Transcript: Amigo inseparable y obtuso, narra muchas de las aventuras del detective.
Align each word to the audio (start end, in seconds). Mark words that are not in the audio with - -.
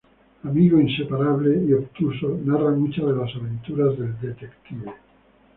Amigo 0.45 0.79
inseparable 0.79 1.63
y 1.67 1.73
obtuso, 1.73 2.39
narra 2.43 2.71
muchas 2.71 3.05
de 3.05 3.11
las 3.13 3.35
aventuras 3.35 3.99
del 3.99 4.19
detective. 4.19 4.91